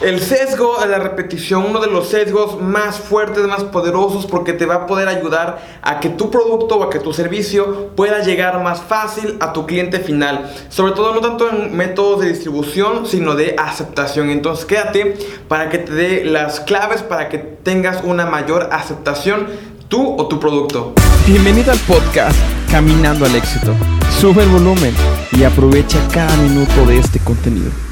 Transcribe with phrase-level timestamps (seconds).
[0.00, 4.76] El sesgo la repetición, uno de los sesgos más fuertes, más poderosos, porque te va
[4.76, 8.80] a poder ayudar a que tu producto o a que tu servicio pueda llegar más
[8.80, 10.50] fácil a tu cliente final.
[10.70, 14.30] Sobre todo no tanto en métodos de distribución, sino de aceptación.
[14.30, 15.18] Entonces quédate
[15.48, 19.48] para que te dé las claves para que tengas una mayor aceptación
[19.88, 20.94] tú o tu producto.
[21.26, 22.38] Bienvenido al podcast
[22.70, 23.74] Caminando al éxito.
[24.18, 24.94] Sube el volumen
[25.32, 27.89] y aprovecha cada minuto de este contenido.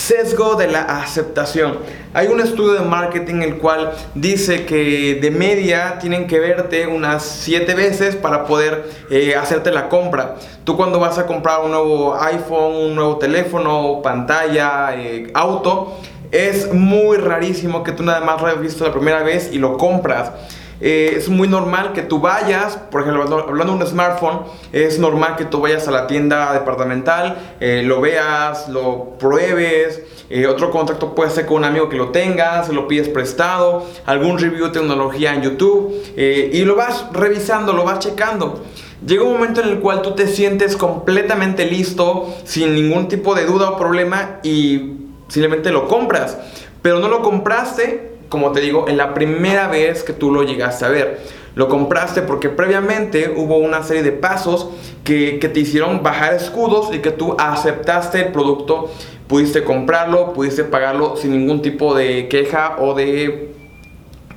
[0.00, 1.78] Sesgo de la aceptación.
[2.14, 7.22] Hay un estudio de marketing el cual dice que de media tienen que verte unas
[7.22, 10.36] 7 veces para poder eh, hacerte la compra.
[10.64, 15.98] Tú cuando vas a comprar un nuevo iPhone, un nuevo teléfono, pantalla, eh, auto,
[16.32, 19.76] es muy rarísimo que tú nada más lo hayas visto la primera vez y lo
[19.76, 20.32] compras.
[20.80, 24.40] Eh, es muy normal que tú vayas, por ejemplo, hablando de un smartphone,
[24.72, 30.46] es normal que tú vayas a la tienda departamental, eh, lo veas, lo pruebes, eh,
[30.46, 34.66] otro contacto puede ser con un amigo que lo tenga, lo pides prestado, algún review
[34.66, 38.62] de tecnología en YouTube y lo vas revisando, lo vas checando.
[39.04, 43.46] Llega un momento en el cual tú te sientes completamente listo, sin ningún tipo de
[43.46, 44.92] duda o problema y
[45.28, 46.38] simplemente lo compras.
[46.82, 50.86] Pero no lo compraste como te digo, en la primera vez que tú lo llegaste
[50.86, 51.20] a ver.
[51.56, 54.70] Lo compraste porque previamente hubo una serie de pasos
[55.04, 58.88] que, te hicieron bajar escudos y que tú aceptaste el producto,
[59.26, 63.52] pudiste comprarlo, pudiste pagarlo sin ningún tipo de queja o de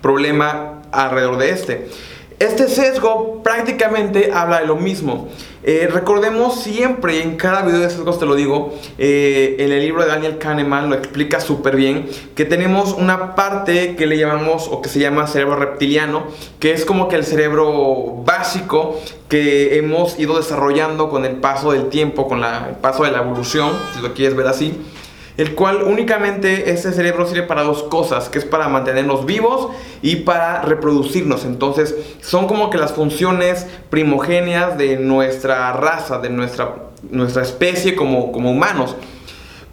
[0.02, 1.88] problema alrededor de este.
[2.40, 5.30] Este sesgo prácticamente habla de lo mismo.
[5.64, 10.04] Eh, recordemos siempre, en cada video de sesgos te lo digo, eh, en el libro
[10.04, 14.82] de Daniel Kahneman lo explica súper bien, que tenemos una parte que le llamamos o
[14.82, 16.24] que se llama cerebro reptiliano,
[16.60, 21.88] que es como que el cerebro básico que hemos ido desarrollando con el paso del
[21.88, 24.82] tiempo, con el paso de la evolución, si lo quieres ver así
[25.38, 29.70] el cual únicamente este cerebro sirve para dos cosas, que es para mantenernos vivos
[30.02, 31.46] y para reproducirnos.
[31.46, 36.76] Entonces son como que las funciones primogéneas de nuestra raza, de nuestra,
[37.10, 38.96] nuestra especie como, como humanos.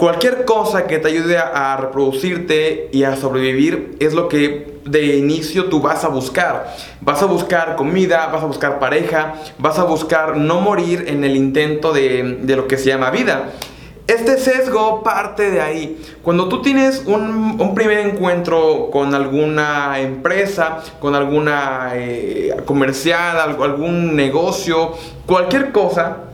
[0.00, 5.66] Cualquier cosa que te ayude a, reproducirte y a sobrevivir es lo que de inicio
[5.66, 6.74] tú vas a buscar.
[7.02, 11.36] Vas a buscar comida, vas a buscar pareja, vas a buscar no morir en el
[11.36, 13.50] intento de, de lo que se llama vida.
[14.10, 16.02] Este sesgo parte de ahí.
[16.20, 24.94] Cuando tú tienes un, primer encuentro con alguna empresa, con alguna eh, comercial, algún negocio,
[25.26, 26.24] cualquier cosa,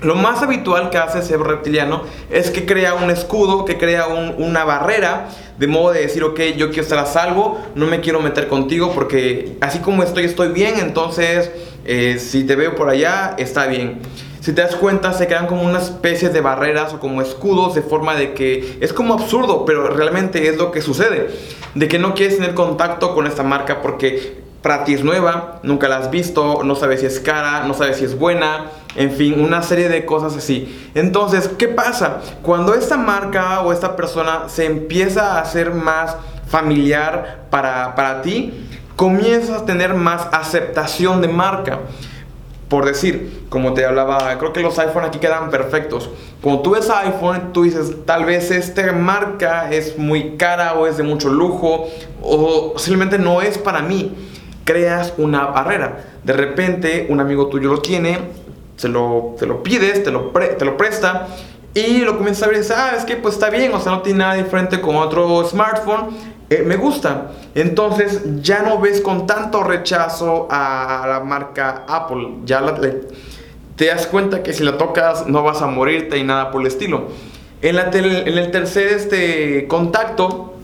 [0.00, 4.64] lo más habitual que hace ese reptiliano es que crea un escudo, que crea una
[4.64, 5.28] barrera,
[5.58, 8.90] de modo de decir, ok, yo quiero estar a salvo, no me quiero meter contigo
[8.92, 11.52] porque así como estoy, estoy bien, entonces
[11.84, 14.00] eh, si te veo por allá, está bien.
[14.46, 17.82] Si te das cuenta, se crean como una especie de barreras o como escudos de
[17.82, 21.30] forma de que es como absurdo, pero realmente es lo que sucede.
[21.74, 25.88] De que no quieres tener contacto con esta marca porque para ti es nueva, nunca
[25.88, 29.40] la has visto, no sabes si es cara, no sabes si es buena, en fin,
[29.42, 30.90] una serie de cosas así.
[30.94, 32.20] Entonces, ¿qué pasa?
[32.42, 36.14] Cuando esta marca o esta persona se empieza a hacer más
[36.46, 38.64] familiar para, para ti,
[38.94, 41.80] comienzas a tener más aceptación de marca.
[42.68, 46.10] Por decir, como te hablaba, creo que los iPhone aquí quedan perfectos.
[46.42, 50.96] Cuando tú ves iPhone, tú dices, tal vez esta marca es muy cara o es
[50.96, 51.86] de mucho lujo
[52.22, 54.14] o simplemente no es para mí.
[54.64, 56.04] Creas una barrera.
[56.24, 58.18] De repente, un amigo tuyo lo tiene,
[58.76, 61.28] se lo, te lo pides, te lo, te lo presta
[61.76, 63.92] y lo comienzas a ver y dices, ah, es que pues está bien, o sea,
[63.92, 66.08] no tiene nada diferente con otro smartphone
[66.48, 67.32] eh, me gusta.
[67.54, 72.38] Entonces ya no ves con tanto rechazo a la marca Apple.
[72.44, 72.62] Ya
[73.76, 76.68] te das cuenta que si la tocas no vas a morirte y nada por el
[76.68, 77.08] estilo.
[77.62, 80.54] En, la en el tercer este, contacto,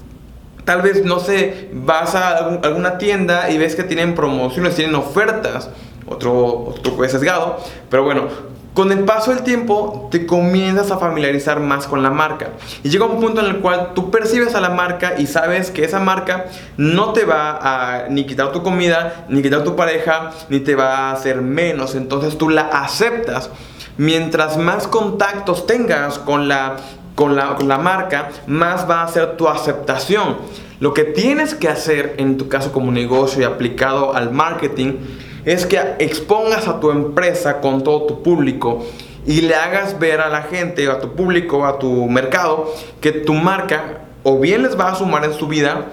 [0.64, 5.70] tal vez, no sé, vas a alguna tienda y ves que tienen promociones, tienen ofertas.
[6.06, 6.34] Otro,
[6.66, 7.58] otro sesgado.
[7.88, 8.28] Pero bueno,
[8.74, 12.50] con el paso del tiempo te comienzas a familiarizar más con la marca
[12.82, 15.84] y llega un punto en el cual tú percibes a la marca y sabes que
[15.84, 16.46] esa marca
[16.78, 20.96] no te va a ni quitar tu comida, ni quitar tu pareja, ni te va
[20.96, 23.50] a hacer menos, entonces tú la aceptas.
[23.98, 26.76] Mientras más contactos tengas con la,
[27.14, 30.38] con la, con la marca, más va a ser tu aceptación.
[30.80, 34.94] Lo que tienes que hacer en tu caso como negocio y aplicado al marketing
[35.44, 38.84] es que expongas a tu empresa con todo tu público
[39.26, 43.34] y le hagas ver a la gente, a tu público, a tu mercado, que tu
[43.34, 45.86] marca o bien les va a sumar en su vida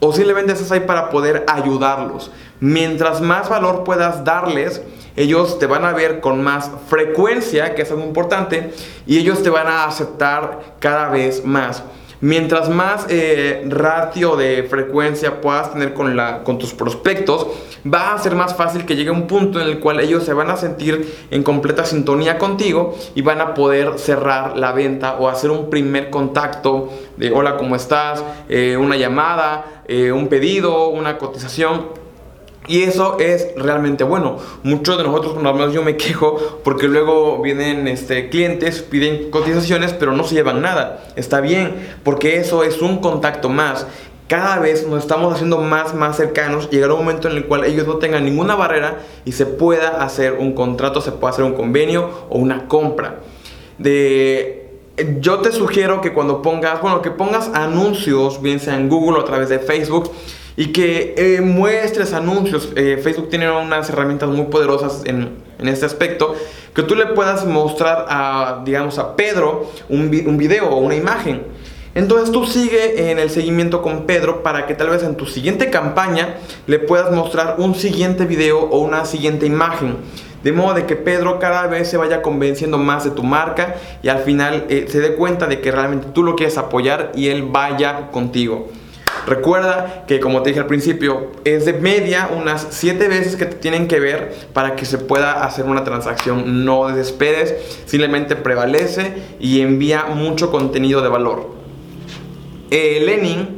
[0.00, 2.30] o simplemente estás ahí para poder ayudarlos.
[2.60, 4.82] Mientras más valor puedas darles,
[5.16, 8.72] ellos te van a ver con más frecuencia, que es algo importante,
[9.06, 11.82] y ellos te van a aceptar cada vez más.
[12.20, 17.46] Mientras más eh, ratio de frecuencia puedas tener con, la, con tus prospectos,
[17.86, 20.50] va a ser más fácil que llegue un punto en el cual ellos se van
[20.50, 25.50] a sentir en completa sintonía contigo y van a poder cerrar la venta o hacer
[25.50, 28.24] un primer contacto de hola, ¿cómo estás?
[28.48, 32.05] Eh, una llamada, eh, un pedido, una cotización
[32.68, 34.38] y eso es realmente bueno.
[34.62, 39.30] Muchos de nosotros, por lo menos yo me quejo porque luego vienen este, clientes, piden
[39.30, 41.04] cotizaciones, pero no se llevan nada.
[41.16, 43.86] Está bien, porque eso es un contacto más.
[44.28, 46.68] Cada vez nos estamos haciendo más, más cercanos.
[46.70, 50.32] Llegará un momento en el cual ellos no tengan ninguna barrera y se pueda hacer
[50.32, 53.20] un contrato, se pueda hacer un convenio o una compra.
[53.78, 54.66] De
[55.20, 59.20] yo te sugiero que cuando pongas, bueno, que pongas anuncios, bien sea en Google o
[59.20, 60.10] a través de Facebook,
[60.56, 62.70] y que eh, muestres anuncios.
[62.76, 66.34] Eh, Facebook tiene unas herramientas muy poderosas en, en, este aspecto,
[66.74, 71.42] que tú le puedas mostrar a, digamos, a Pedro un, un video o una imagen.
[71.94, 75.70] Entonces tú sigue en el seguimiento con Pedro para que tal vez en tu siguiente
[75.70, 76.34] campaña
[76.66, 79.96] le puedas mostrar un siguiente video o una siguiente imagen.
[80.42, 84.08] De modo de que Pedro cada vez se vaya convenciendo más de tu marca y
[84.08, 87.44] al final eh, se dé cuenta de que realmente tú lo quieres apoyar y él
[87.50, 88.68] vaya contigo.
[89.26, 93.56] Recuerda que como te dije al principio, es de media unas 7 veces que te
[93.56, 96.64] tienen que ver para que se pueda hacer una transacción.
[96.64, 97.54] No desesperes,
[97.86, 101.56] simplemente prevalece y envía mucho contenido de valor.
[102.70, 103.48] Eh, Lenin,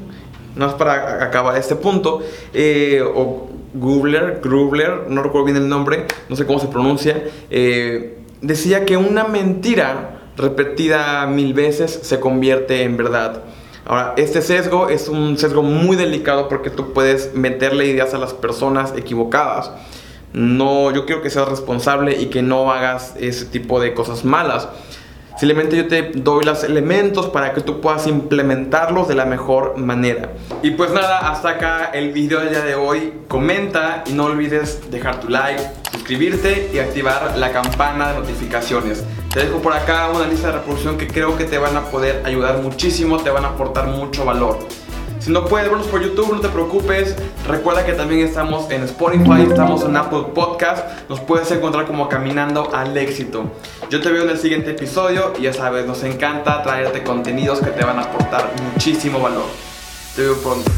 [0.56, 2.20] no es para acabar este punto,
[2.54, 8.18] eh, o Grubler, Grubler, no recuerdo bien el nombre, no sé cómo se pronuncia, eh,
[8.40, 13.42] decía que una mentira repetida mil veces se convierte en verdad.
[13.88, 18.34] Ahora, este sesgo es un sesgo muy delicado porque tú puedes meterle ideas a las
[18.34, 19.70] personas equivocadas.
[20.34, 24.68] No, yo quiero que seas responsable y que no hagas ese tipo de cosas malas.
[25.38, 30.32] Simplemente yo te doy los elementos para que tú puedas implementarlos de la mejor manera.
[30.64, 33.12] Y pues nada, hasta acá el video del día de hoy.
[33.28, 35.62] Comenta y no olvides dejar tu like,
[35.92, 39.04] suscribirte y activar la campana de notificaciones.
[39.32, 42.22] Te dejo por acá una lista de reproducción que creo que te van a poder
[42.24, 44.58] ayudar muchísimo, te van a aportar mucho valor.
[45.20, 47.16] Si no puedes vernos por YouTube, no te preocupes.
[47.46, 51.08] Recuerda que también estamos en Spotify, estamos en Apple Podcast.
[51.08, 53.50] Nos puedes encontrar como Caminando al Éxito.
[53.90, 57.70] Yo te veo en el siguiente episodio y ya sabes, nos encanta traerte contenidos que
[57.70, 59.46] te van a aportar muchísimo valor.
[60.14, 60.70] Te veo pronto.